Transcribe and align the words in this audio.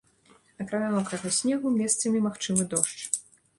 Акрамя 0.63 0.87
мокрага 0.93 1.33
снегу 1.41 1.75
месцамі 1.81 2.25
магчымы 2.27 2.69
дождж. 2.75 3.01